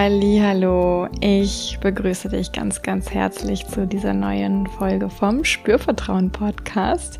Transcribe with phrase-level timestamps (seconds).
[0.00, 7.18] Hallo, ich begrüße dich ganz, ganz herzlich zu dieser neuen Folge vom Spürvertrauen Podcast.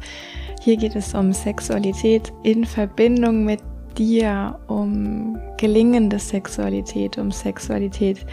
[0.62, 3.59] Hier geht es um Sexualität in Verbindung mit
[3.99, 8.25] dir, um gelingende Sexualität, um Sexualität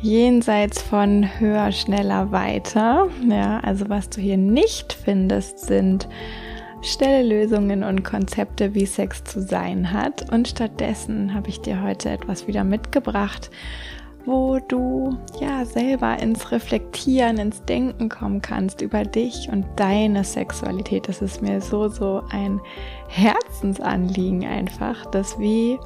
[0.00, 3.08] jenseits von höher, schneller, weiter.
[3.28, 6.08] Ja, also was du hier nicht findest, sind
[6.82, 10.30] schnelle Lösungen und Konzepte, wie Sex zu sein hat.
[10.32, 13.50] Und stattdessen habe ich dir heute etwas wieder mitgebracht,
[14.24, 21.08] wo du ja selber ins Reflektieren, ins Denken kommen kannst über dich und deine Sexualität.
[21.08, 22.60] Das ist mir so, so ein
[23.08, 25.78] Herzensanliegen einfach, dass wie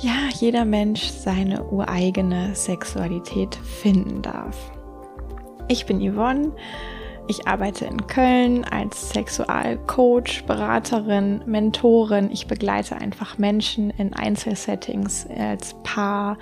[0.00, 4.70] ja, jeder Mensch seine ureigene Sexualität finden darf.
[5.68, 6.52] Ich bin Yvonne
[7.28, 12.30] ich arbeite in Köln als Sexualcoach, Beraterin, Mentorin.
[12.30, 16.38] Ich begleite einfach Menschen in Einzelsettings als Paar,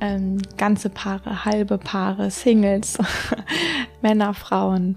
[0.00, 2.98] ähm, ganze Paare, halbe Paare, Singles,
[4.02, 4.96] Männer, Frauen.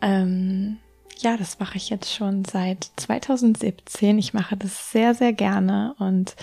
[0.00, 0.78] Ähm,
[1.18, 4.18] ja, das mache ich jetzt schon seit 2017.
[4.18, 6.34] Ich mache das sehr, sehr gerne und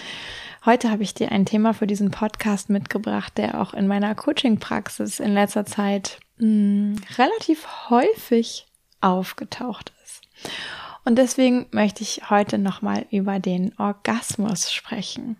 [0.66, 5.22] Heute habe ich dir ein Thema für diesen Podcast mitgebracht, der auch in meiner Coaching-Praxis
[5.22, 8.66] in letzter Zeit mh, hm, relativ häufig
[9.02, 10.22] aufgetaucht ist.
[11.06, 15.38] Und deswegen möchte ich heute nochmal über den Orgasmus sprechen.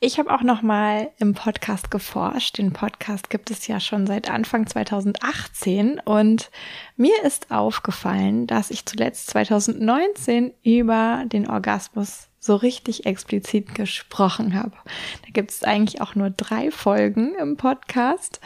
[0.00, 2.58] Ich habe auch nochmal im Podcast geforscht.
[2.58, 6.50] Den Podcast gibt es ja schon seit Anfang 2018 und
[6.96, 14.76] mir ist aufgefallen, dass ich zuletzt 2019 über den Orgasmus so richtig explizit gesprochen habe.
[15.22, 18.40] Da gibt es eigentlich auch nur drei Folgen im Podcast.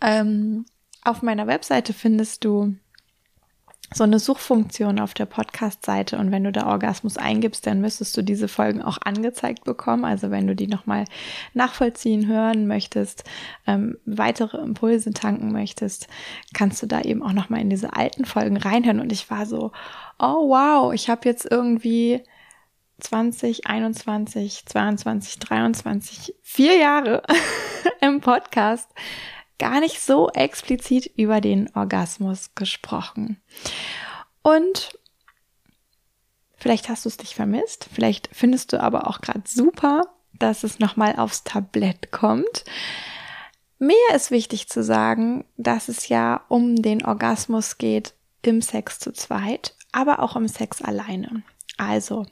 [0.00, 0.64] Ähm,
[1.04, 2.74] auf meiner Webseite findest du
[3.92, 8.22] so eine Suchfunktion auf der Podcast-Seite und wenn du da Orgasmus eingibst, dann müsstest du
[8.22, 10.04] diese Folgen auch angezeigt bekommen.
[10.04, 11.04] Also wenn du die nochmal
[11.52, 13.24] nachvollziehen, hören möchtest,
[13.66, 16.08] ähm, weitere Impulse tanken möchtest,
[16.54, 19.00] kannst du da eben auch nochmal in diese alten Folgen reinhören.
[19.00, 19.70] Und ich war so,
[20.18, 22.24] oh wow, ich habe jetzt irgendwie
[22.98, 27.22] 20, 21, 22, 23, vier Jahre
[28.00, 28.88] im Podcast
[29.58, 33.40] gar nicht so explizit über den Orgasmus gesprochen.
[34.42, 34.98] Und
[36.56, 40.02] vielleicht hast du es dich vermisst, vielleicht findest du aber auch gerade super,
[40.38, 42.64] dass es nochmal aufs Tablett kommt.
[43.78, 49.12] Mir ist wichtig zu sagen, dass es ja um den Orgasmus geht im Sex zu
[49.12, 51.42] zweit, aber auch im Sex alleine.
[51.76, 52.26] Also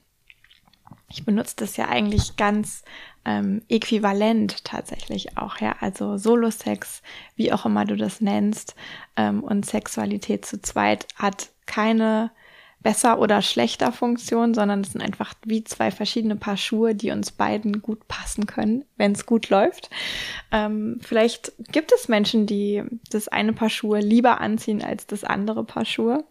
[1.09, 2.84] ich benutze das ja eigentlich ganz
[3.25, 5.77] ähm, äquivalent tatsächlich auch, ja.
[5.81, 7.03] Also Solo-Sex,
[7.37, 8.75] wie auch immer du das nennst,
[9.16, 12.31] ähm, und Sexualität zu zweit hat keine
[12.82, 17.31] besser oder schlechter Funktion, sondern es sind einfach wie zwei verschiedene Paar Schuhe, die uns
[17.31, 19.88] beiden gut passen können, wenn es gut läuft.
[20.50, 25.65] Ähm, vielleicht gibt es Menschen, die das eine Paar Schuhe lieber anziehen als das andere
[25.65, 26.25] Paar Schuhe.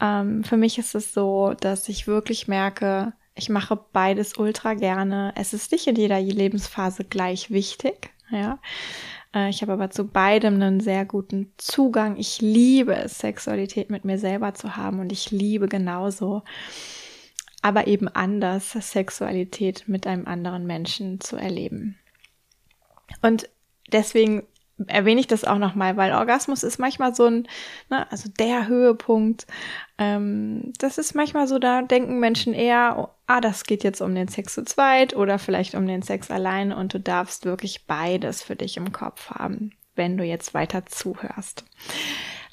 [0.00, 5.32] Ähm, für mich ist es so, dass ich wirklich merke, ich mache beides ultra gerne.
[5.36, 8.58] Es ist nicht in jeder Lebensphase gleich wichtig, ja.
[9.34, 12.16] Äh, ich habe aber zu beidem einen sehr guten Zugang.
[12.16, 16.42] Ich liebe es, Sexualität mit mir selber zu haben und ich liebe genauso,
[17.60, 21.98] aber eben anders, Sexualität mit einem anderen Menschen zu erleben.
[23.22, 23.48] Und
[23.90, 24.46] deswegen
[24.86, 27.48] erwähne ich das auch nochmal, weil Orgasmus ist manchmal so ein,
[27.90, 29.46] ne, also der Höhepunkt.
[29.96, 34.14] Ähm, das ist manchmal so, da denken Menschen eher, oh, ah, das geht jetzt um
[34.14, 38.42] den Sex zu zweit oder vielleicht um den Sex alleine und du darfst wirklich beides
[38.42, 41.64] für dich im Kopf haben, wenn du jetzt weiter zuhörst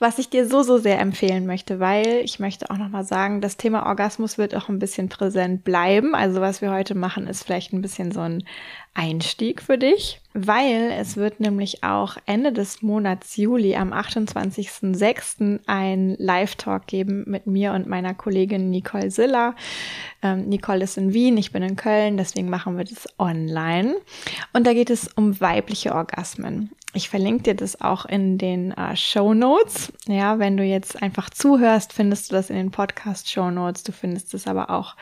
[0.01, 3.55] was ich dir so, so sehr empfehlen möchte, weil ich möchte auch nochmal sagen, das
[3.55, 6.15] Thema Orgasmus wird auch ein bisschen präsent bleiben.
[6.15, 8.43] Also was wir heute machen, ist vielleicht ein bisschen so ein
[8.93, 15.59] Einstieg für dich, weil es wird nämlich auch Ende des Monats Juli am 28.06.
[15.67, 19.55] ein Live-Talk geben mit mir und meiner Kollegin Nicole Siller.
[20.21, 23.95] Ähm, Nicole ist in Wien, ich bin in Köln, deswegen machen wir das online.
[24.51, 26.71] Und da geht es um weibliche Orgasmen.
[26.93, 29.93] Ich verlinke dir das auch in den äh, Show Notes.
[30.07, 33.83] Ja, wenn du jetzt einfach zuhörst, findest du das in den Podcast Show Notes.
[33.83, 34.95] Du findest es aber auch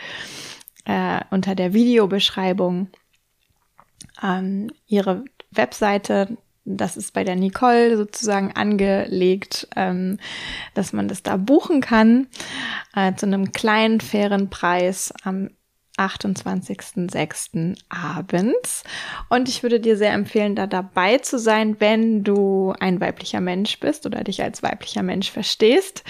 [0.86, 2.90] äh, unter der Videobeschreibung.
[4.22, 10.20] Ähm, ihre Webseite, das ist bei der Nicole sozusagen angelegt, ähm,
[10.76, 12.28] dass man das da buchen kann
[12.96, 15.50] äh, zu einem kleinen fairen Preis am
[16.00, 17.78] 28.06.
[17.90, 18.84] abends.
[19.30, 23.80] Und ich würde dir sehr empfehlen, da dabei zu sein, wenn du ein weiblicher Mensch
[23.80, 26.04] bist oder dich als weiblicher Mensch verstehst.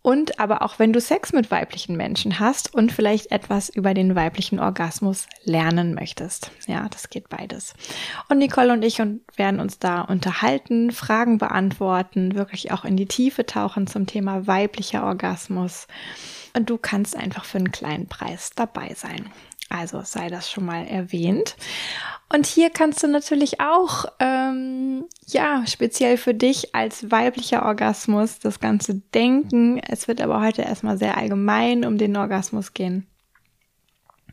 [0.00, 4.14] und aber auch wenn du Sex mit weiblichen Menschen hast und vielleicht etwas über den
[4.14, 6.50] weiblichen Orgasmus lernen möchtest.
[6.66, 7.74] Ja, das geht beides.
[8.30, 9.02] Und Nicole und ich
[9.36, 15.04] werden uns da unterhalten, Fragen beantworten, wirklich auch in die Tiefe tauchen zum Thema weiblicher
[15.04, 15.88] Orgasmus.
[16.54, 19.30] Und du kannst einfach für einen kleinen Preis dabei sein.
[19.70, 21.56] Also sei das schon mal erwähnt.
[22.32, 28.60] Und hier kannst du natürlich auch, ähm, ja, speziell für dich als weiblicher Orgasmus das
[28.60, 29.78] Ganze denken.
[29.78, 33.06] Es wird aber heute erstmal sehr allgemein um den Orgasmus gehen.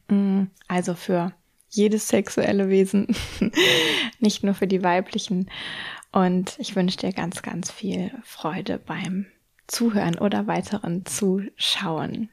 [0.07, 1.33] Mm, also für
[1.69, 3.07] jedes sexuelle Wesen,
[4.19, 5.50] nicht nur für die weiblichen.
[6.12, 9.25] Und ich wünsche dir ganz, ganz viel Freude beim
[9.67, 12.29] Zuhören oder weiteren Zuschauen.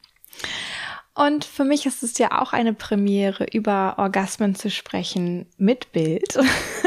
[1.14, 6.38] Und für mich ist es ja auch eine Premiere, über Orgasmen zu sprechen mit Bild.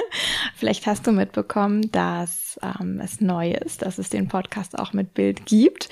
[0.56, 5.14] Vielleicht hast du mitbekommen, dass ähm, es neu ist, dass es den Podcast auch mit
[5.14, 5.90] Bild gibt.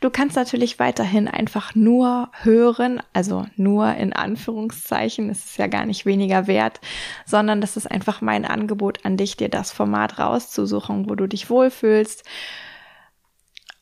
[0.00, 5.86] Du kannst natürlich weiterhin einfach nur hören, also nur in Anführungszeichen, es ist ja gar
[5.86, 6.80] nicht weniger wert,
[7.26, 11.48] sondern das ist einfach mein Angebot an dich, dir das Format rauszusuchen, wo du dich
[11.48, 12.24] wohlfühlst.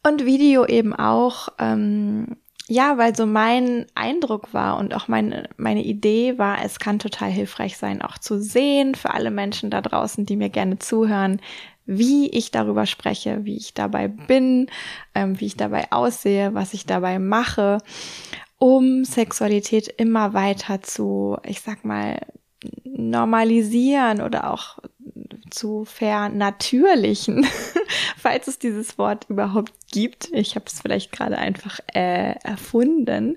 [0.07, 1.49] Und Video eben auch.
[1.59, 2.37] Ähm,
[2.69, 7.31] ja, weil so mein Eindruck war und auch meine, meine Idee war, es kann total
[7.31, 11.41] hilfreich sein, auch zu sehen für alle Menschen da draußen, die mir gerne zuhören,
[11.87, 14.69] wie ich darüber spreche, wie ich dabei bin,
[15.15, 17.79] ähm, wie ich dabei aussehe, was ich dabei mache,
[18.59, 22.19] um Sexualität immer weiter zu, ich sag mal,
[22.85, 24.79] normalisieren oder auch
[25.51, 27.47] zu vernatürlichen,
[28.17, 30.31] falls es dieses Wort überhaupt gibt.
[30.33, 33.37] Ich habe es vielleicht gerade einfach äh, erfunden.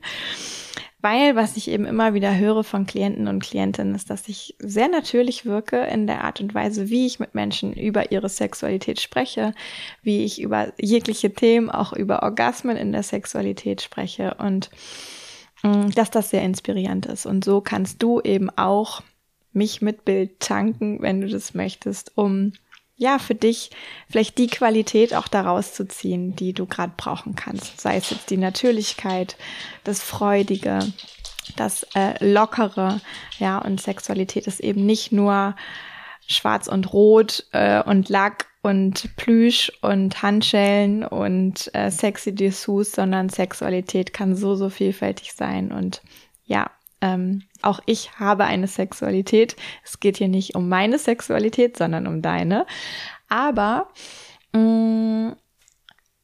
[1.01, 4.89] Weil, was ich eben immer wieder höre von Klienten und Klientinnen, ist, dass ich sehr
[4.89, 9.53] natürlich wirke in der Art und Weise, wie ich mit Menschen über ihre Sexualität spreche,
[10.03, 14.69] wie ich über jegliche Themen, auch über Orgasmen in der Sexualität spreche und
[15.63, 17.25] mm, dass das sehr inspirierend ist.
[17.25, 19.01] Und so kannst du eben auch
[19.51, 22.53] mich mit Bild tanken, wenn du das möchtest, um
[22.95, 23.71] ja für dich
[24.09, 27.79] vielleicht die Qualität auch daraus zu ziehen, die du gerade brauchen kannst.
[27.79, 29.37] Sei es jetzt die Natürlichkeit,
[29.83, 30.79] das Freudige,
[31.55, 32.99] das äh, Lockere,
[33.39, 35.55] ja, und Sexualität ist eben nicht nur
[36.27, 43.29] schwarz und rot äh, und Lack und Plüsch und Handschellen und äh, sexy Dessous, sondern
[43.29, 46.01] Sexualität kann so, so vielfältig sein und
[46.45, 46.69] ja,
[47.01, 49.55] ähm, auch ich habe eine Sexualität.
[49.83, 52.65] Es geht hier nicht um meine Sexualität, sondern um deine.
[53.29, 53.89] Aber
[54.53, 55.35] mh, mm,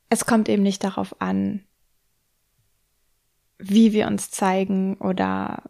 [0.10, 1.64] es kommt eben nicht darauf an,
[3.58, 5.64] wie wir uns zeigen oder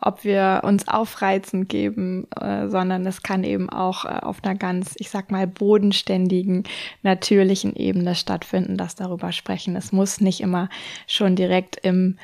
[0.00, 4.94] ob wir uns aufreizen geben, äh, sondern es kann eben auch äh, auf einer ganz,
[4.98, 6.64] ich sag mal, bodenständigen,
[7.02, 9.74] natürlichen Ebene stattfinden, das darüber sprechen.
[9.74, 10.68] Es muss nicht immer
[11.08, 12.16] schon direkt im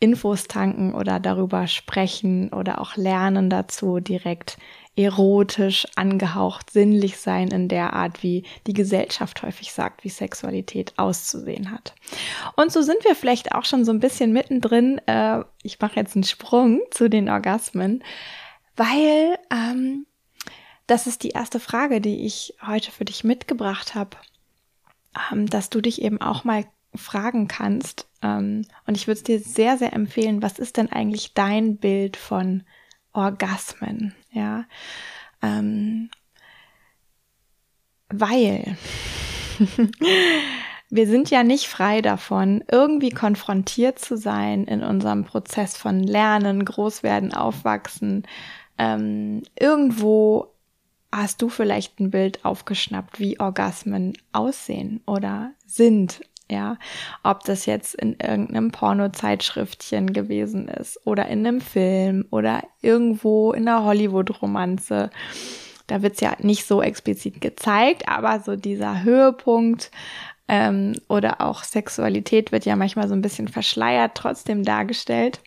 [0.00, 4.56] Infos tanken oder darüber sprechen oder auch lernen dazu direkt
[4.96, 11.70] erotisch angehaucht, sinnlich sein in der Art, wie die Gesellschaft häufig sagt, wie Sexualität auszusehen
[11.70, 11.94] hat.
[12.56, 14.98] Und so sind wir vielleicht auch schon so ein bisschen mittendrin.
[15.06, 18.02] Äh, ich mache jetzt einen Sprung zu den Orgasmen,
[18.76, 20.06] weil ähm,
[20.86, 24.16] das ist die erste Frage, die ich heute für dich mitgebracht habe,
[25.30, 28.08] ähm, dass du dich eben auch mal fragen kannst.
[28.22, 32.16] Ähm, und ich würde es dir sehr, sehr empfehlen, was ist denn eigentlich dein Bild
[32.16, 32.64] von
[33.12, 34.14] Orgasmen?
[34.32, 34.64] Ja.
[35.42, 36.10] Ähm,
[38.08, 38.76] weil
[40.90, 46.64] wir sind ja nicht frei davon, irgendwie konfrontiert zu sein in unserem Prozess von Lernen,
[46.64, 48.26] Großwerden, Aufwachsen.
[48.78, 50.48] Ähm, irgendwo
[51.12, 56.20] hast du vielleicht ein Bild aufgeschnappt, wie Orgasmen aussehen oder sind
[56.50, 56.76] ja,
[57.22, 63.68] ob das jetzt in irgendeinem Pornozeitschriftchen gewesen ist oder in einem Film oder irgendwo in
[63.68, 65.10] einer Hollywood-Romanze.
[65.86, 69.90] Da wird's ja nicht so explizit gezeigt, aber so dieser Höhepunkt
[70.48, 75.40] ähm, oder auch Sexualität wird ja manchmal so ein bisschen verschleiert trotzdem dargestellt.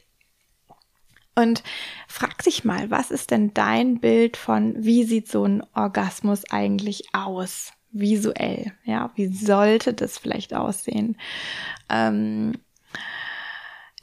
[1.35, 1.63] Und
[2.07, 7.07] frag dich mal, was ist denn dein Bild von, wie sieht so ein Orgasmus eigentlich
[7.13, 7.73] aus?
[7.93, 8.73] Visuell.
[8.83, 11.17] Ja, wie sollte das vielleicht aussehen?
[11.89, 12.53] Ähm,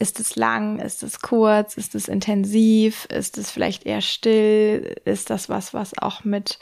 [0.00, 0.78] ist es lang?
[0.78, 1.76] Ist es kurz?
[1.76, 3.04] Ist es intensiv?
[3.06, 4.96] Ist es vielleicht eher still?
[5.04, 6.58] Ist das was, was auch mit,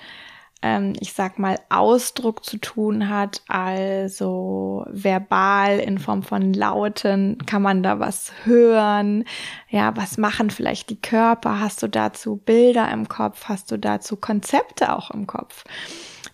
[0.61, 3.43] ähm, ich sag mal, Ausdruck zu tun hat?
[3.47, 7.39] Also verbal in Form von Lauten?
[7.47, 9.23] Kann man da was hören?
[9.69, 11.61] Ja, was machen vielleicht die Körper?
[11.61, 13.45] Hast du dazu Bilder im Kopf?
[13.45, 15.63] Hast du dazu Konzepte auch im Kopf?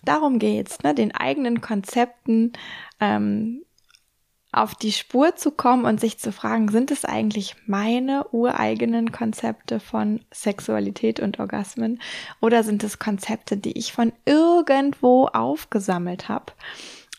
[0.05, 0.93] Darum geht's, ne?
[0.93, 2.53] den eigenen Konzepten
[2.99, 3.65] ähm,
[4.55, 9.81] auf die Spur zu kommen und sich zu fragen, sind es eigentlich meine ureigenen Konzepte
[9.81, 12.01] von Sexualität und Orgasmen
[12.39, 16.53] oder sind es Konzepte, die ich von irgendwo aufgesammelt habe?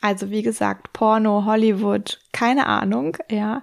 [0.02, 3.62] Also wie gesagt, Porno, Hollywood, keine Ahnung, ja.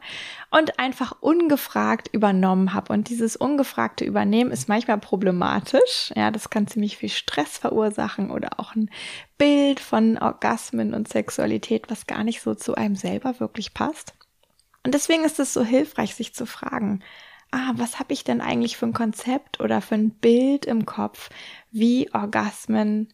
[0.50, 2.92] Und einfach ungefragt übernommen habe.
[2.92, 6.12] Und dieses ungefragte Übernehmen ist manchmal problematisch.
[6.16, 8.90] Ja, das kann ziemlich viel Stress verursachen oder auch ein
[9.38, 14.14] Bild von Orgasmen und Sexualität, was gar nicht so zu einem selber wirklich passt.
[14.84, 17.04] Und deswegen ist es so hilfreich, sich zu fragen,
[17.52, 21.30] ah, was habe ich denn eigentlich für ein Konzept oder für ein Bild im Kopf,
[21.72, 23.14] wie Orgasmen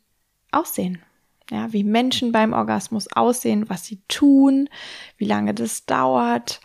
[0.52, 1.04] aussehen?
[1.52, 4.70] Ja, wie Menschen beim Orgasmus aussehen, was sie tun,
[5.18, 6.62] wie lange das dauert,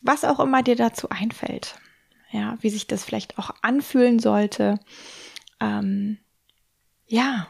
[0.00, 1.76] was auch immer dir dazu einfällt.
[2.30, 4.80] Ja, wie sich das vielleicht auch anfühlen sollte.
[5.60, 6.18] Ähm,
[7.06, 7.48] ja,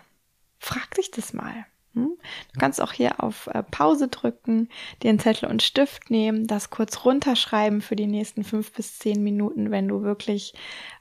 [0.59, 1.65] frag dich das mal.
[1.95, 2.17] Hm?
[2.53, 4.69] Du kannst auch hier auf äh, Pause drücken,
[5.05, 9.71] einen Zettel und Stift nehmen, das kurz runterschreiben für die nächsten fünf bis zehn Minuten,
[9.71, 10.55] wenn du wirklich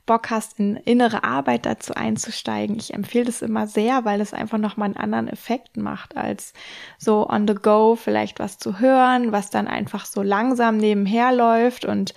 [0.05, 2.77] Bock hast, in innere Arbeit dazu einzusteigen.
[2.77, 6.53] Ich empfehle das immer sehr, weil es einfach nochmal einen anderen Effekt macht, als
[6.97, 11.85] so on the go vielleicht was zu hören, was dann einfach so langsam nebenher läuft
[11.85, 12.13] und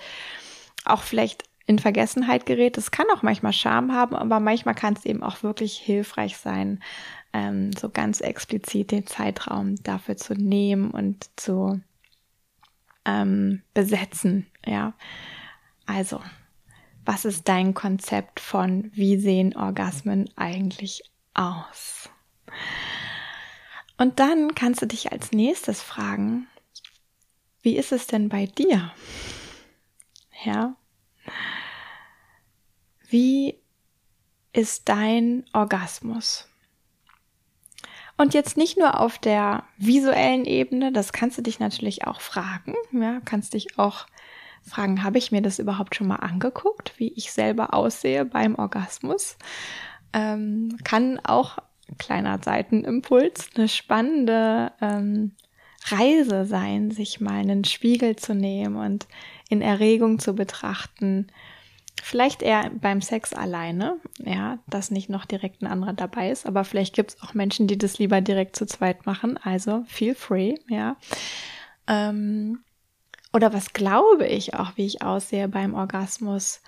[0.85, 2.77] auch vielleicht in Vergessenheit gerät.
[2.77, 6.81] Das kann auch manchmal Charme haben, aber manchmal kann es eben auch wirklich hilfreich sein,
[7.33, 11.81] ähm, so ganz explizit den Zeitraum dafür zu nehmen und zu
[13.05, 14.47] ähm, besetzen.
[14.65, 14.93] Ja,
[15.85, 16.21] also,
[17.05, 21.03] was ist dein Konzept von, wie sehen Orgasmen eigentlich
[21.33, 22.09] aus?
[23.97, 26.47] Und dann kannst du dich als nächstes fragen,
[27.61, 28.91] wie ist es denn bei dir?
[30.43, 30.75] Ja.
[33.09, 33.57] Wie
[34.53, 36.47] ist dein Orgasmus?
[38.17, 42.73] Und jetzt nicht nur auf der visuellen Ebene, das kannst du dich natürlich auch fragen.
[42.91, 44.07] Ja, kannst dich auch
[44.63, 49.37] fragen, habe ich mir das überhaupt schon mal angeguckt, wie ich selber aussehe beim Orgasmus?
[50.13, 51.59] Ähm, kann auch
[51.97, 55.33] kleiner Seitenimpuls eine spannende ähm,
[55.85, 59.07] Reise sein, sich mal einen Spiegel zu nehmen und
[59.49, 61.27] in Erregung zu betrachten,
[62.01, 66.63] Vielleicht eher beim Sex alleine, ja, dass nicht noch direkt ein anderer dabei ist, aber
[66.63, 70.55] vielleicht gibt es auch Menschen, die das lieber direkt zu zweit machen, also feel free,
[70.69, 70.95] ja.
[71.87, 72.59] Ähm,
[73.33, 76.61] oder was glaube ich auch, wie ich aussehe beim Orgasmus?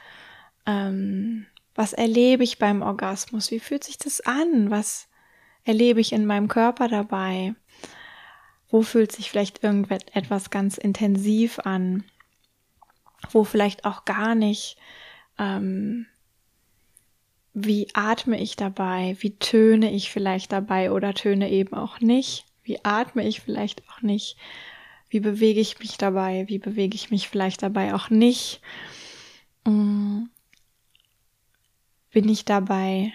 [0.66, 1.46] Ähm,
[1.76, 3.52] was erlebe ich beim Orgasmus?
[3.52, 4.70] Wie fühlt sich das an?
[4.70, 5.08] Was
[5.64, 7.56] erlebe ich in meinem Körper dabei?
[8.70, 12.04] Wo fühlt sich vielleicht irgendetwas ganz intensiv an?
[13.32, 14.78] Wo vielleicht auch gar nicht?
[15.40, 16.06] Ähm,
[17.54, 22.84] wie atme ich dabei, wie töne ich vielleicht dabei oder töne eben auch nicht, wie
[22.84, 24.38] atme ich vielleicht auch nicht,
[25.10, 28.62] wie bewege ich mich dabei, wie bewege ich mich vielleicht dabei auch nicht,
[29.66, 30.30] ähm,
[32.12, 33.14] bin ich dabei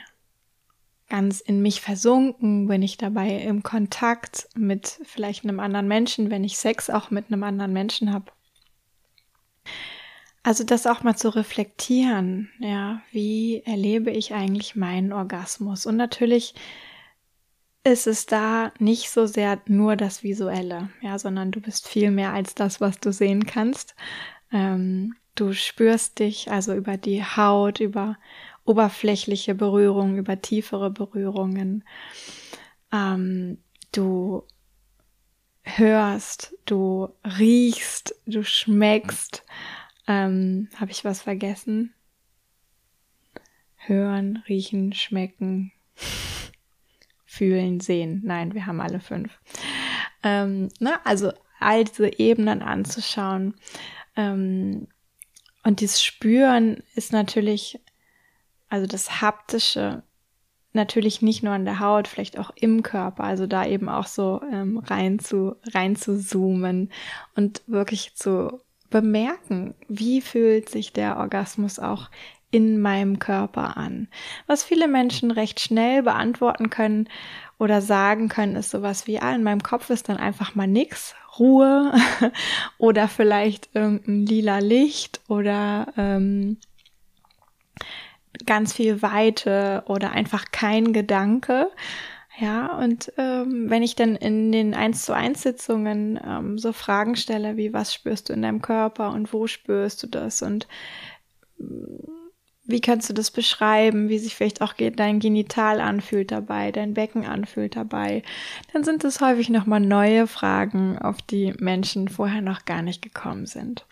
[1.08, 6.42] ganz in mich versunken, bin ich dabei im Kontakt mit vielleicht einem anderen Menschen, wenn
[6.42, 8.32] ich Sex auch mit einem anderen Menschen habe.
[10.44, 15.86] Also das auch mal zu reflektieren, ja, wie erlebe ich eigentlich meinen Orgasmus?
[15.86, 16.54] Und natürlich
[17.82, 22.34] ist es da nicht so sehr nur das Visuelle, ja, sondern du bist viel mehr
[22.34, 23.94] als das, was du sehen kannst.
[24.52, 28.18] Ähm, du spürst dich also über die Haut, über
[28.66, 31.84] oberflächliche Berührungen, über tiefere Berührungen.
[32.92, 33.56] Ähm,
[33.92, 34.44] du
[35.62, 37.08] hörst, du
[37.38, 39.42] riechst, du schmeckst.
[40.06, 41.94] Ähm, Habe ich was vergessen?
[43.76, 45.72] Hören, riechen, schmecken,
[47.24, 48.22] fühlen, sehen.
[48.24, 49.38] Nein, wir haben alle fünf.
[50.22, 51.04] Ähm, ne?
[51.04, 53.54] Also all diese Ebenen anzuschauen.
[54.16, 54.88] Ähm,
[55.62, 57.80] und dieses Spüren ist natürlich,
[58.68, 60.02] also das Haptische,
[60.74, 63.24] natürlich nicht nur an der Haut, vielleicht auch im Körper.
[63.24, 66.90] Also da eben auch so ähm, rein zu rein zu zoomen
[67.34, 68.60] und wirklich zu
[68.94, 72.10] bemerken, wie fühlt sich der Orgasmus auch
[72.52, 74.06] in meinem Körper an.
[74.46, 77.08] Was viele Menschen recht schnell beantworten können
[77.58, 81.16] oder sagen können, ist sowas wie, ah, in meinem Kopf ist dann einfach mal nix,
[81.40, 81.92] Ruhe
[82.78, 86.58] oder vielleicht irgendein lila Licht oder ähm,
[88.46, 91.68] ganz viel Weite oder einfach kein Gedanke.
[92.36, 97.14] Ja, und ähm, wenn ich dann in den 1 zu 1 Sitzungen ähm, so Fragen
[97.14, 100.66] stelle, wie was spürst du in deinem Körper und wo spürst du das und
[102.66, 107.24] wie kannst du das beschreiben, wie sich vielleicht auch dein Genital anfühlt dabei, dein Becken
[107.24, 108.22] anfühlt dabei,
[108.72, 113.46] dann sind es häufig nochmal neue Fragen, auf die Menschen vorher noch gar nicht gekommen
[113.46, 113.86] sind.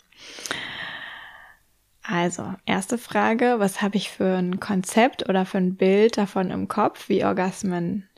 [2.02, 6.66] Also, erste Frage, was habe ich für ein Konzept oder für ein Bild davon im
[6.66, 8.08] Kopf, wie Orgasmen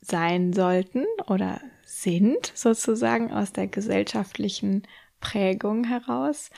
[0.00, 4.86] sein sollten oder sind, sozusagen aus der gesellschaftlichen
[5.20, 6.50] Prägung heraus?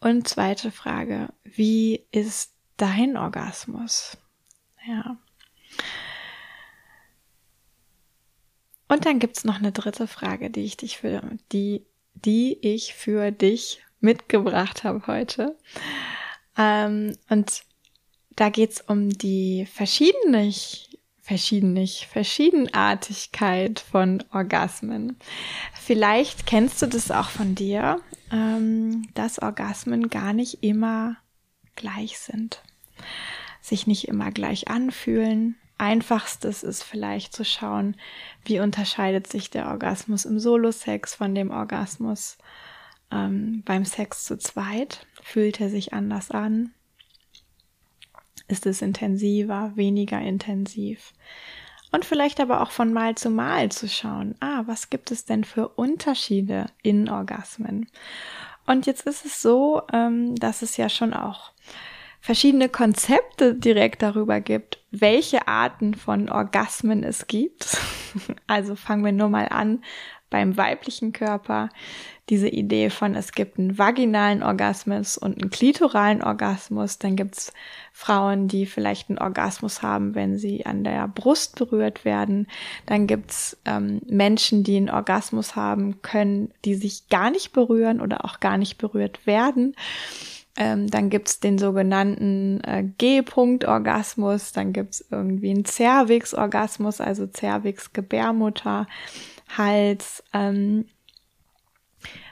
[0.00, 4.16] Und zweite Frage, wie ist dein Orgasmus?
[4.86, 5.18] Ja.
[8.88, 13.30] Und dann gibt's noch eine dritte Frage, die ich dich für die, die ich für
[13.30, 15.56] dich mitgebracht habe heute.
[16.56, 17.62] Ähm, und
[18.30, 20.52] da geht's um die verschiedene,
[21.30, 25.16] verschiedene, Verschiedenartigkeit von Orgasmen.
[25.80, 28.00] Vielleicht kennst du das auch von dir,
[28.32, 31.18] ähm, dass Orgasmen gar nicht immer
[31.76, 32.64] gleich sind,
[33.60, 35.54] sich nicht immer gleich anfühlen.
[35.78, 37.94] Einfachstes ist vielleicht zu schauen,
[38.44, 42.38] wie unterscheidet sich der Orgasmus im Solo-Sex von dem Orgasmus
[43.12, 45.06] ähm, beim Sex zu zweit.
[45.22, 46.72] Fühlt er sich anders an?
[48.50, 51.12] Ist es intensiver, weniger intensiv?
[51.92, 55.44] Und vielleicht aber auch von Mal zu Mal zu schauen, ah, was gibt es denn
[55.44, 57.88] für Unterschiede in Orgasmen?
[58.66, 61.52] Und jetzt ist es so, ähm, dass es ja schon auch
[62.20, 67.78] verschiedene Konzepte direkt darüber gibt, welche Arten von Orgasmen es gibt.
[68.48, 69.84] Also fangen wir nur mal an
[70.30, 71.68] beim weiblichen Körper
[72.30, 76.98] diese Idee von, es gibt einen vaginalen Orgasmus und einen klitoralen Orgasmus.
[76.98, 77.52] Dann gibt's
[77.92, 82.46] Frauen, die vielleicht einen Orgasmus haben, wenn sie an der Brust berührt werden.
[82.86, 88.24] Dann gibt's ähm, Menschen, die einen Orgasmus haben können, die sich gar nicht berühren oder
[88.24, 89.74] auch gar nicht berührt werden.
[90.56, 98.86] Ähm, dann gibt's den sogenannten äh, G-Punkt-Orgasmus, dann gibt's irgendwie einen Cervix-Orgasmus, also Cervix-Gebärmutter.
[99.56, 100.22] Hals.
[100.32, 100.86] Ähm,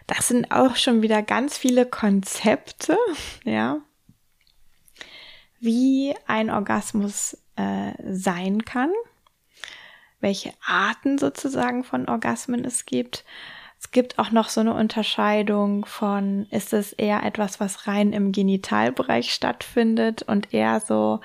[0.07, 2.97] das sind auch schon wieder ganz viele Konzepte,
[3.45, 3.79] ja,
[5.61, 8.91] wie ein Orgasmus äh, sein kann,
[10.21, 13.25] welche Arten sozusagen von Orgasmen es gibt.
[13.81, 18.33] Es gibt auch noch so eine Unterscheidung von, ist es eher etwas, was rein im
[18.33, 21.21] Genitalbereich stattfindet und eher so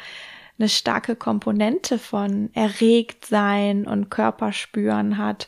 [0.60, 5.47] eine starke Komponente von erregt sein und Körperspüren hat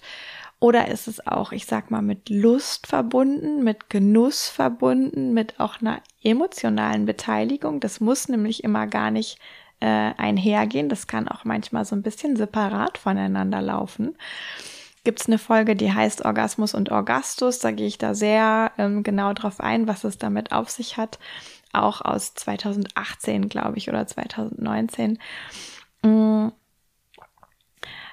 [0.65, 5.79] oder ist es auch, ich sag mal, mit Lust verbunden, mit Genuss verbunden, mit auch
[5.79, 7.79] einer emotionalen Beteiligung?
[7.79, 9.37] Das muss nämlich immer gar nicht
[9.79, 10.89] äh, einhergehen.
[10.89, 14.17] Das kann auch manchmal so ein bisschen separat voneinander laufen.
[15.03, 17.59] Gibt es eine Folge, die heißt Orgasmus und Orgastus.
[17.59, 21.19] Da gehe ich da sehr ähm, genau drauf ein, was es damit auf sich hat.
[21.73, 25.19] Auch aus 2018, glaube ich, oder 2019.
[26.01, 26.47] Mm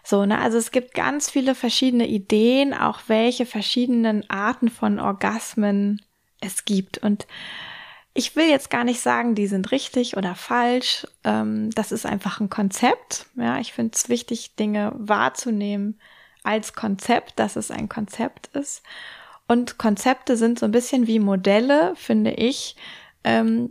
[0.05, 6.03] so, ne, also es gibt ganz viele verschiedene Ideen, auch welche verschiedenen Arten von Orgasmen
[6.41, 6.99] es gibt.
[6.99, 7.27] Und
[8.15, 11.07] ich will jetzt gar nicht sagen, die sind richtig oder falsch.
[11.25, 13.27] Ähm, das ist einfach ein Konzept.
[13.37, 15.99] Ja, ich finde es wichtig, Dinge wahrzunehmen
[16.43, 18.83] als Konzept, dass es ein Konzept ist.
[19.47, 22.77] Und Konzepte sind so ein bisschen wie Modelle, finde ich,
[23.25, 23.71] ähm,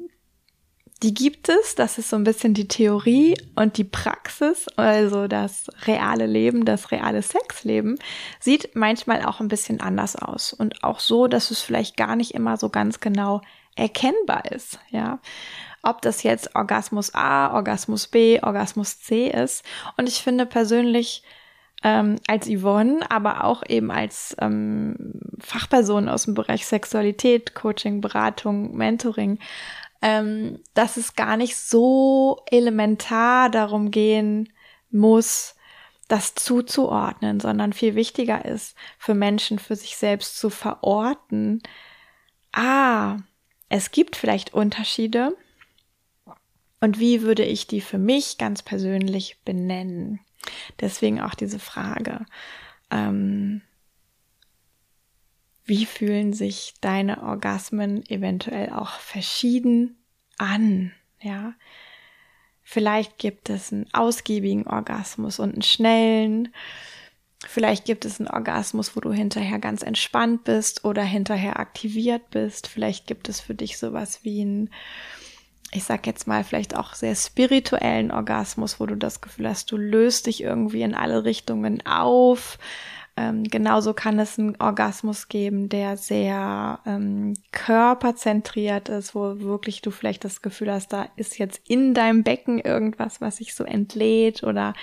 [1.04, 1.76] die gibt es.
[1.76, 6.92] Das ist so ein bisschen die Theorie und die Praxis, also das reale Leben, das
[6.92, 7.98] reale Sexleben,
[8.40, 10.54] sieht manchmal auch ein bisschen anders aus.
[10.54, 13.42] Und auch so, dass es vielleicht gar nicht immer so ganz genau
[13.76, 15.20] erkennbar ist, ja.
[15.84, 19.66] Ob das jetzt Orgasmus A, Orgasmus B, Orgasmus C ist.
[19.98, 21.24] Und ich finde persönlich,
[21.84, 28.76] ähm, als Yvonne, aber auch eben als ähm, Fachperson aus dem Bereich Sexualität, Coaching, Beratung,
[28.76, 29.40] Mentoring,
[30.02, 34.52] ähm, dass es gar nicht so elementar darum gehen
[34.90, 35.56] muss,
[36.08, 41.62] das zuzuordnen, sondern viel wichtiger ist für Menschen für sich selbst zu verorten.
[42.52, 43.20] Ah,
[43.70, 45.38] es gibt vielleicht Unterschiede.
[46.82, 50.20] Und wie würde ich die für mich ganz persönlich benennen?
[50.82, 52.26] Deswegen auch diese Frage.
[52.90, 53.62] Ähm,
[55.66, 59.98] wie fühlen sich deine Orgasmen eventuell auch verschieden
[60.38, 61.54] an, ja?
[62.64, 66.54] Vielleicht gibt es einen ausgiebigen Orgasmus und einen schnellen.
[67.46, 72.68] Vielleicht gibt es einen Orgasmus, wo du hinterher ganz entspannt bist oder hinterher aktiviert bist.
[72.68, 74.70] Vielleicht gibt es für dich sowas wie einen,
[75.74, 79.78] ich sag jetzt mal, vielleicht auch sehr spirituellen Orgasmus, wo du das Gefühl hast, du
[79.78, 82.58] löst dich irgendwie in alle Richtungen auf
[83.18, 89.92] Ähm, genauso kann es einen Orgasmus geben, der sehr ähm, körperzentriert ist, wo wirklich du
[89.92, 94.44] vielleicht das Gefühl hast, da ist jetzt in deinem Becken irgendwas, was sich so entlädt
[94.44, 94.74] oder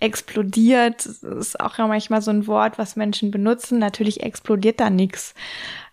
[0.00, 1.04] explodiert.
[1.04, 3.78] Das ist auch manchmal so ein Wort, was Menschen benutzen.
[3.78, 5.34] Natürlich explodiert da nichts.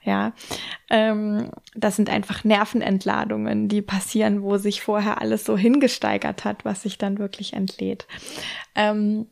[0.04, 0.34] Ja,
[0.89, 6.82] ähm, das sind einfach Nervenentladungen, die passieren, wo sich vorher alles so hingesteigert hat, was
[6.82, 8.08] sich dann wirklich entlädt.
[8.73, 9.27] Ähm,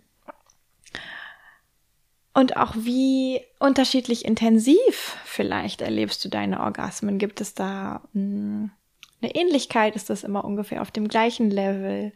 [2.40, 7.18] und auch wie unterschiedlich intensiv vielleicht erlebst du deine Orgasmen.
[7.18, 8.72] Gibt es da mh, hm,
[9.22, 9.98] eine Ähnlichkeit?
[9.98, 12.14] Ist das immer ungefähr auf dem gleichen Level?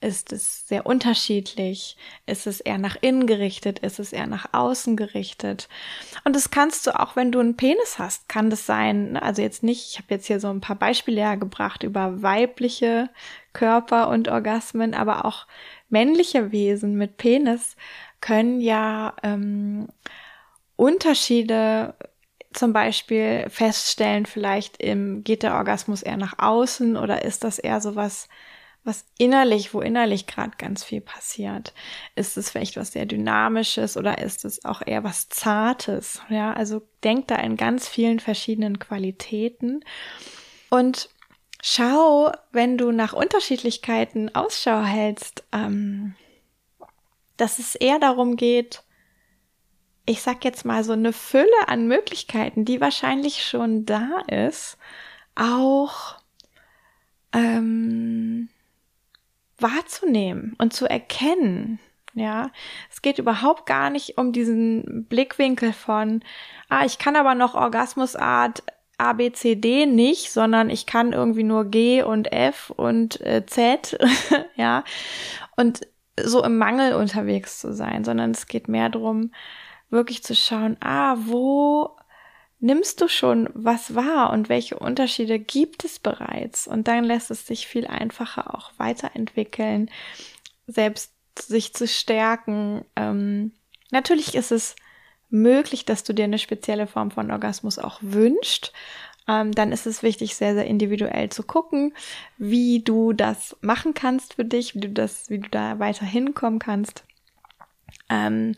[0.00, 1.96] Ist es sehr unterschiedlich?
[2.26, 3.78] Ist es eher nach innen gerichtet?
[3.78, 5.68] Ist es eher nach außen gerichtet?
[6.24, 9.12] Und das kannst du auch, wenn du einen Penis hast, kann das sein.
[9.12, 9.22] Ne?
[9.22, 13.08] Also jetzt nicht, ich habe jetzt hier so ein paar Beispiele hergebracht über weibliche
[13.52, 15.46] Körper und Orgasmen, aber auch
[15.90, 17.76] männliche Wesen mit Penis
[18.20, 19.88] können ja ähm,
[20.76, 21.94] Unterschiede
[22.52, 27.80] zum Beispiel feststellen, vielleicht im, geht der Orgasmus eher nach außen oder ist das eher
[27.80, 28.28] so was,
[28.82, 31.74] was innerlich, wo innerlich gerade ganz viel passiert?
[32.16, 36.22] Ist es vielleicht was sehr Dynamisches oder ist es auch eher was Zartes?
[36.28, 39.84] Ja, also denk da in ganz vielen verschiedenen Qualitäten
[40.70, 41.08] und
[41.62, 46.14] schau, wenn du nach Unterschiedlichkeiten Ausschau hältst, ähm,
[47.40, 48.82] dass es eher darum geht,
[50.06, 54.76] ich sag jetzt mal so eine Fülle an Möglichkeiten, die wahrscheinlich schon da ist,
[55.34, 56.16] auch
[57.32, 58.48] ähm,
[59.58, 61.78] wahrzunehmen und zu erkennen.
[62.14, 62.50] Ja,
[62.90, 66.24] es geht überhaupt gar nicht um diesen Blickwinkel von,
[66.68, 68.64] ah, ich kann aber noch Orgasmusart
[68.98, 73.46] A, B, C, D nicht, sondern ich kann irgendwie nur G und F und äh,
[73.46, 73.96] Z,
[74.56, 74.84] ja,
[75.56, 75.86] und
[76.28, 79.32] so im Mangel unterwegs zu sein, sondern es geht mehr darum,
[79.90, 81.96] wirklich zu schauen, ah, wo
[82.60, 86.66] nimmst du schon was wahr und welche Unterschiede gibt es bereits?
[86.66, 89.90] Und dann lässt es sich viel einfacher auch weiterentwickeln,
[90.66, 92.84] selbst sich zu stärken.
[92.96, 93.52] Ähm,
[93.90, 94.76] natürlich ist es
[95.30, 98.72] möglich, dass du dir eine spezielle Form von Orgasmus auch wünscht.
[99.30, 101.94] Ähm, dann ist es wichtig, sehr, sehr individuell zu gucken,
[102.36, 106.58] wie du das machen kannst für dich, wie du das, wie du da weiter hinkommen
[106.58, 107.04] kannst.
[108.08, 108.56] Ähm,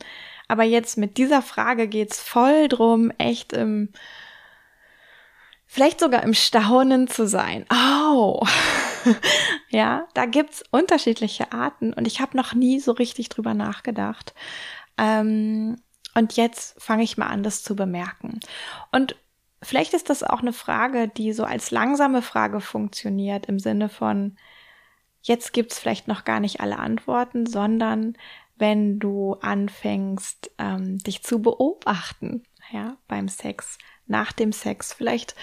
[0.48, 3.90] aber jetzt mit dieser Frage geht's voll drum, echt im,
[5.66, 7.66] vielleicht sogar im Staunen zu sein.
[7.70, 8.42] Oh,
[9.68, 14.32] ja, da gibt's unterschiedliche Arten und ich habe noch nie so richtig drüber nachgedacht.
[14.96, 15.76] Ähm,
[16.14, 18.40] und jetzt fange ich mal an, das zu bemerken.
[18.90, 19.16] Und
[19.62, 24.36] vielleicht ist das auch eine Frage, die so als langsame Frage funktioniert, im Sinne von,
[25.22, 28.16] jetzt gibt's vielleicht noch gar nicht alle Antworten, sondern
[28.56, 35.34] wenn du anfängst, ähm, dich zu beobachten, ja, beim Sex, nach dem Sex, vielleicht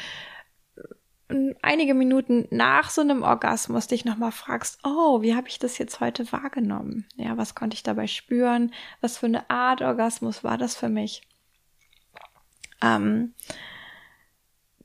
[1.29, 5.77] äh, einige Minuten nach so einem Orgasmus dich nochmal fragst, oh, wie habe ich das
[5.77, 7.07] jetzt heute wahrgenommen?
[7.15, 8.73] Ja, was konnte ich dabei spüren?
[9.01, 11.21] Was für eine Art Orgasmus war das für mich?
[12.81, 13.33] Ähm,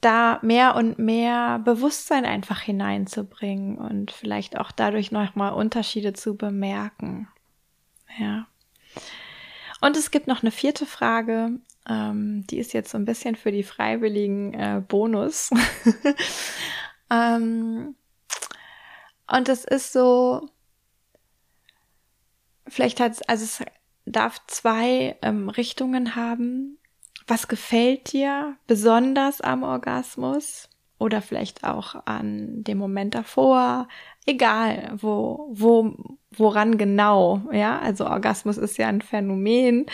[0.04, 7.28] da mehr und mehr Bewusstsein einfach hineinzubringen und vielleicht auch dadurch nochmal Unterschiede zu bemerken.
[8.18, 8.46] Ja.
[9.80, 13.52] Und es gibt noch eine vierte Frage, ähm, die ist jetzt so ein bisschen für
[13.52, 15.50] die freiwilligen äh, Bonus.
[17.10, 17.94] ähm,
[19.26, 20.48] und das ist so,
[22.66, 23.64] vielleicht hat es, also es
[24.06, 26.78] darf zwei ähm, Richtungen haben.
[27.26, 30.68] Was gefällt dir besonders am Orgasmus?
[30.98, 33.88] Oder vielleicht auch an dem Moment davor,
[34.26, 35.96] egal, wo, wo,
[36.30, 39.86] woran genau, ja, also Orgasmus ist ja ein Phänomen,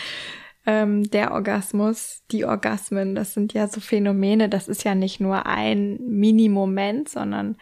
[0.65, 5.45] ähm, der Orgasmus, die Orgasmen, das sind ja so Phänomene, das ist ja nicht nur
[5.47, 7.57] ein Mini-Moment, sondern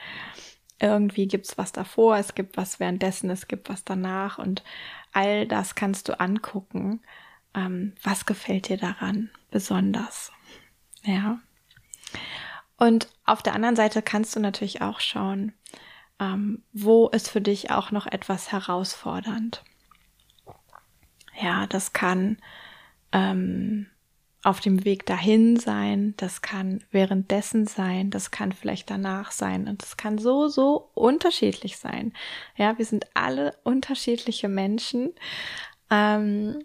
[0.82, 4.64] irgendwie gibt's was davor, es gibt was währenddessen, es gibt was danach und
[5.14, 7.02] all das kannst du angucken.
[7.54, 10.32] Ähm, was gefällt dir daran besonders?
[11.04, 11.40] Ja.
[12.78, 15.54] Und auf der anderen Seite kannst du natürlich auch schauen,
[16.20, 19.64] ähm, wo ist für dich auch noch etwas herausfordernd.
[21.42, 22.38] Ja, das kann
[23.12, 23.88] ähm,
[24.44, 29.84] auf dem Weg dahin sein, das kann währenddessen sein, das kann vielleicht danach sein und
[29.84, 32.14] es kann so, so unterschiedlich sein.
[32.56, 35.14] Ja, wir sind alle unterschiedliche Menschen,
[35.90, 36.64] ähm,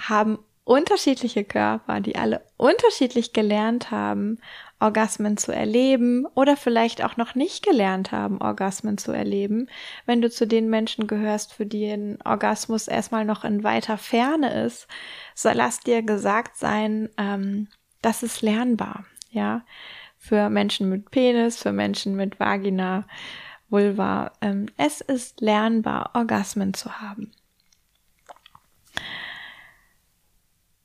[0.00, 4.38] haben unterschiedliche Körper, die alle unterschiedlich gelernt haben,
[4.80, 9.68] Orgasmen zu erleben oder vielleicht auch noch nicht gelernt haben, Orgasmen zu erleben.
[10.06, 14.64] Wenn du zu den Menschen gehörst, für die ein Orgasmus erstmal noch in weiter Ferne
[14.64, 14.88] ist,
[15.34, 17.68] so lass dir gesagt sein, ähm,
[18.02, 19.64] das ist lernbar, ja.
[20.18, 23.04] Für Menschen mit Penis, für Menschen mit Vagina,
[23.68, 24.32] Vulva.
[24.40, 27.30] Ähm, es ist lernbar, Orgasmen zu haben.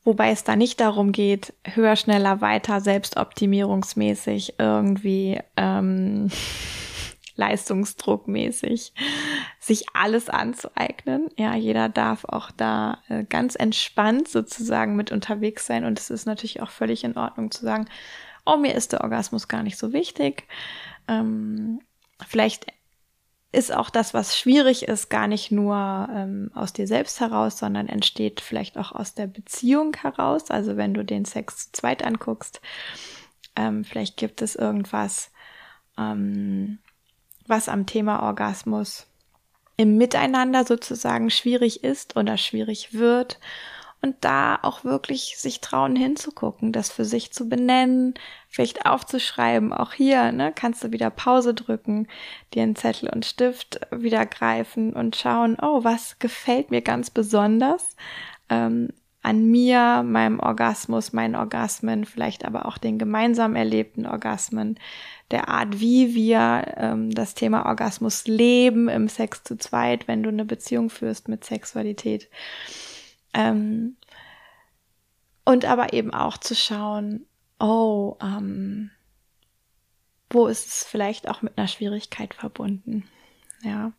[0.04, 6.32] Wobei es da nicht darum geht, höher, schneller, weiter, selbstoptimierungsmäßig irgendwie ähm,
[7.36, 8.94] leistungsdruckmäßig
[9.60, 11.30] sich alles anzueignen.
[11.38, 16.26] Ja, jeder darf auch da äh, ganz entspannt sozusagen mit unterwegs sein und es ist
[16.26, 17.86] natürlich auch völlig in Ordnung zu sagen,
[18.46, 20.48] oh, mir ist der Orgasmus gar nicht so wichtig.
[21.08, 21.80] Ähm,
[22.28, 22.66] vielleicht
[23.52, 27.88] ist auch das, was schwierig ist, gar nicht nur ähm, aus dir selbst heraus, sondern
[27.88, 30.50] entsteht vielleicht auch aus der Beziehung heraus.
[30.50, 32.62] Also wenn du den Sex zu zweit anguckst,
[33.58, 35.32] ähm, vielleicht gibt es irgendwas,
[35.98, 36.80] ähm,
[37.46, 39.08] was am Thema Orgasmus
[39.76, 43.40] im Miteinander sozusagen schwierig ist oder schwierig wird
[44.02, 48.16] und da auch wirklich sich trauen hinzugucken, das für sich zu benennen,
[48.48, 49.74] vielleicht aufzuschreiben.
[49.74, 52.08] Auch hier ne, kannst du wieder Pause drücken,
[52.54, 57.96] dir einen Zettel und Stift wieder greifen und schauen, oh, was gefällt mir ganz besonders
[58.50, 58.90] ähm,
[59.24, 64.80] an mir, meinem Orgasmus, meinen Orgasmen, vielleicht aber auch den gemeinsam erlebten Orgasmen,
[65.30, 70.30] der Art, wie wir ähm, das Thema Orgasmus leben im Sex zu zweit, wenn du
[70.30, 72.30] eine Beziehung führst mit Sexualität.
[73.34, 73.98] Ähm,
[75.46, 77.26] und aber eben auch zu schauen,
[77.60, 78.92] oh, ähm,
[80.30, 83.08] wo ist es vielleicht auch mit einer Schwierigkeit verbunden?
[83.64, 83.92] Ja,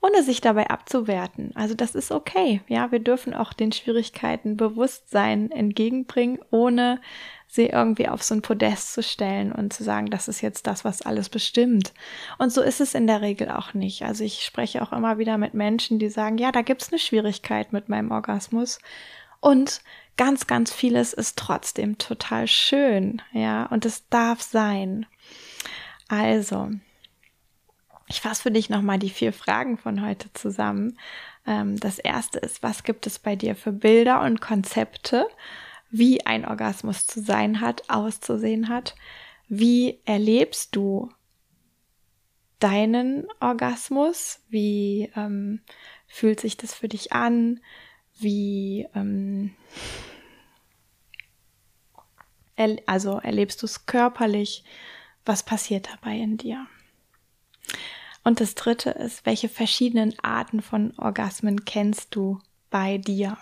[0.00, 1.50] ohne sich dabei abzuwerten.
[1.56, 2.62] Also das ist okay.
[2.68, 7.00] Ja, wir dürfen auch den Schwierigkeiten Bewusstsein entgegenbringen, ohne
[7.54, 10.84] sie irgendwie auf so ein Podest zu stellen und zu sagen, das ist jetzt das,
[10.84, 11.92] was alles bestimmt.
[12.38, 14.02] Und so ist es in der Regel auch nicht.
[14.02, 17.72] Also ich spreche auch immer wieder mit Menschen, die sagen, ja, da gibt's eine Schwierigkeit
[17.72, 18.78] mit meinem Orgasmus.
[19.40, 19.80] Und
[20.16, 23.20] ganz, ganz vieles ist trotzdem total schön.
[23.32, 25.06] Ja, und es darf sein.
[26.08, 26.70] Also,
[28.06, 30.98] ich fasse für dich nochmal die vier Fragen von heute zusammen.
[31.46, 35.26] Ähm, das erste ist, was gibt es bei dir für Bilder und Konzepte?
[35.90, 38.94] Wie ein Orgasmus zu sein hat, auszusehen hat.
[39.48, 41.10] Wie erlebst du
[42.60, 44.40] deinen Orgasmus?
[44.48, 45.60] Wie ähm,
[46.06, 47.60] fühlt sich das für dich an?
[48.18, 49.54] Wie ähm,
[52.56, 54.64] er, also erlebst du es körperlich?
[55.24, 56.66] Was passiert dabei in dir?
[58.22, 63.38] Und das dritte ist, welche verschiedenen Arten von Orgasmen kennst du bei dir?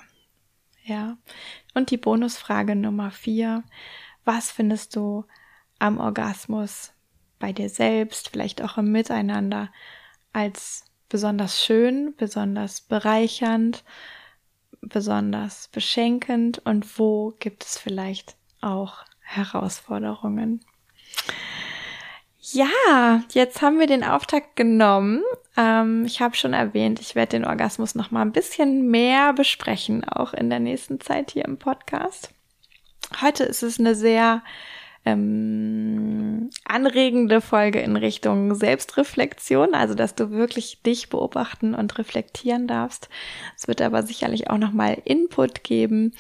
[0.88, 1.18] Ja.
[1.74, 3.62] Und die Bonusfrage Nummer vier.
[4.24, 5.24] Was findest du
[5.79, 6.92] am Orgasmus
[7.38, 9.70] bei dir selbst, vielleicht auch im Miteinander
[10.33, 13.85] als besonders schön, besonders bereichernd,
[14.81, 20.64] besonders beschenkend und wo gibt es vielleicht auch Herausforderungen?
[22.40, 25.22] Ja, jetzt haben wir den Auftakt genommen.
[25.59, 30.05] Ähm, ich habe schon erwähnt, ich werde den Orgasmus noch mal ein bisschen mehr besprechen,
[30.05, 32.31] auch in der nächsten Zeit hier im Podcast.
[33.21, 34.42] Heute ist es eine sehr
[35.05, 43.09] ähm, anregende Folge in Richtung Selbstreflexion, also dass du wirklich dich beobachten und reflektieren darfst.
[43.57, 46.14] Es wird aber sicherlich auch nochmal Input geben,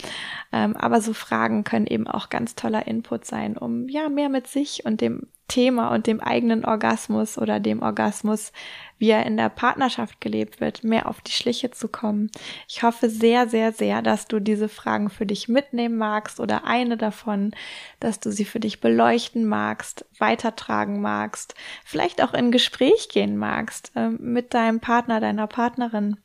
[0.52, 4.48] ähm, aber so Fragen können eben auch ganz toller Input sein, um ja mehr mit
[4.48, 8.52] sich und dem Thema und dem eigenen Orgasmus oder dem Orgasmus,
[8.98, 12.30] wie er in der Partnerschaft gelebt wird, mehr auf die Schliche zu kommen.
[12.68, 16.96] Ich hoffe sehr, sehr, sehr, dass du diese Fragen für dich mitnehmen magst oder eine
[16.96, 17.52] davon,
[17.98, 23.92] dass du sie für dich beleuchten magst, weitertragen magst, vielleicht auch in Gespräch gehen magst
[23.96, 26.18] äh, mit deinem Partner, deiner Partnerin.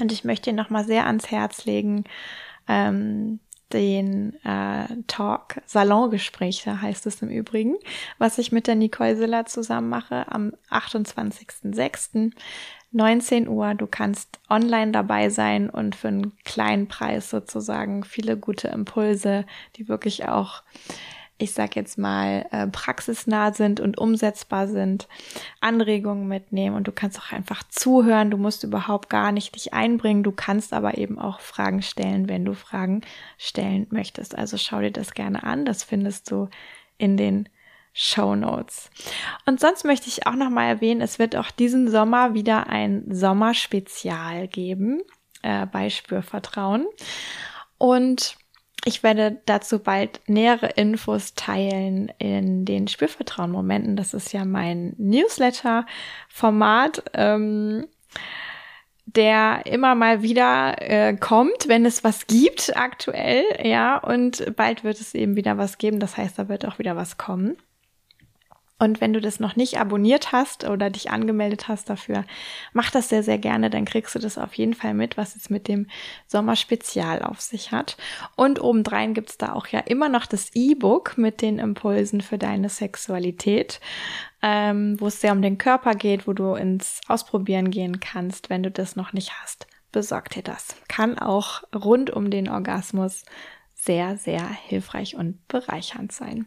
[0.00, 2.04] Und ich möchte dir nochmal sehr ans Herz legen,
[2.68, 3.40] ähm,
[3.72, 7.76] den äh, Talk Salongespräch, da heißt es im Übrigen,
[8.18, 12.32] was ich mit der Nicole Siller zusammen mache am 28.06.
[12.92, 13.74] 19 Uhr.
[13.74, 19.88] Du kannst online dabei sein und für einen kleinen Preis sozusagen viele gute Impulse, die
[19.88, 20.62] wirklich auch
[21.38, 25.08] ich sag jetzt mal, äh, praxisnah sind und umsetzbar sind,
[25.60, 28.30] Anregungen mitnehmen und du kannst auch einfach zuhören.
[28.30, 30.22] Du musst überhaupt gar nicht dich einbringen.
[30.22, 33.00] Du kannst aber eben auch Fragen stellen, wenn du Fragen
[33.38, 34.38] stellen möchtest.
[34.38, 35.64] Also schau dir das gerne an.
[35.64, 36.48] Das findest du
[36.96, 37.48] in den
[37.92, 38.90] Show Notes.
[39.44, 43.04] Und sonst möchte ich auch noch mal erwähnen, es wird auch diesen Sommer wieder ein
[43.10, 45.02] Sommerspezial geben
[45.42, 46.86] äh, bei Spürvertrauen.
[47.76, 48.36] Und
[48.84, 53.96] ich werde dazu bald nähere Infos teilen in den Spürvertrauen-Momenten.
[53.96, 57.86] Das ist ja mein Newsletter-Format, ähm,
[59.06, 63.98] der immer mal wieder äh, kommt, wenn es was gibt aktuell, ja.
[63.98, 66.00] Und bald wird es eben wieder was geben.
[66.00, 67.56] Das heißt, da wird auch wieder was kommen.
[68.82, 72.24] Und wenn du das noch nicht abonniert hast oder dich angemeldet hast dafür,
[72.72, 73.70] mach das sehr, sehr gerne.
[73.70, 75.86] Dann kriegst du das auf jeden Fall mit, was es mit dem
[76.26, 77.96] Sommerspezial auf sich hat.
[78.34, 82.68] Und obendrein gibt's da auch ja immer noch das E-Book mit den Impulsen für deine
[82.68, 83.78] Sexualität,
[84.42, 88.64] ähm, wo es sehr um den Körper geht, wo du ins Ausprobieren gehen kannst, wenn
[88.64, 89.68] du das noch nicht hast.
[89.92, 90.74] Besorg dir das.
[90.88, 93.22] Kann auch rund um den Orgasmus
[93.84, 96.46] sehr, sehr hilfreich und bereichernd sein.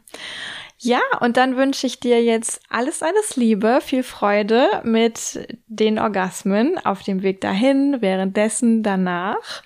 [0.77, 6.77] Ja, und dann wünsche ich dir jetzt alles, alles Liebe, viel Freude mit den Orgasmen
[6.77, 9.63] auf dem Weg dahin, währenddessen, danach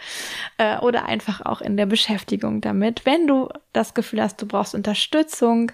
[0.58, 3.06] äh, oder einfach auch in der Beschäftigung damit.
[3.06, 5.72] Wenn du das Gefühl hast, du brauchst Unterstützung,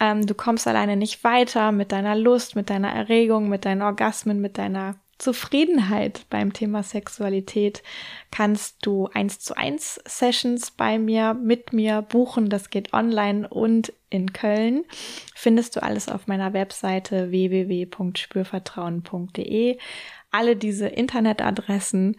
[0.00, 4.40] ähm, du kommst alleine nicht weiter mit deiner Lust, mit deiner Erregung, mit deinen Orgasmen,
[4.40, 7.82] mit deiner Zufriedenheit beim Thema Sexualität
[8.30, 12.50] kannst du eins zu eins Sessions bei mir, mit mir buchen.
[12.50, 14.84] Das geht online und in Köln.
[15.34, 19.78] Findest du alles auf meiner Webseite www.spürvertrauen.de.
[20.30, 22.18] Alle diese Internetadressen,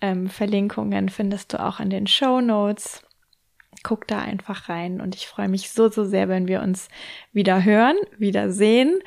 [0.00, 3.02] ähm, Verlinkungen findest du auch in den Show Notes.
[3.82, 6.88] Guck da einfach rein und ich freue mich so, so sehr, wenn wir uns
[7.32, 9.00] wieder hören, wieder sehen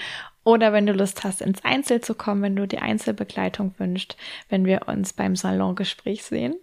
[0.44, 4.18] oder wenn du Lust hast, ins Einzel zu kommen, wenn du die Einzelbegleitung wünschst,
[4.50, 6.56] wenn wir uns beim Salongespräch sehen.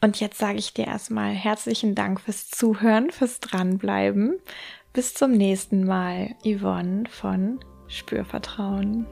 [0.00, 4.38] Und jetzt sage ich dir erstmal herzlichen Dank fürs Zuhören, fürs Dranbleiben.
[4.92, 9.06] Bis zum nächsten Mal, Yvonne von Spürvertrauen.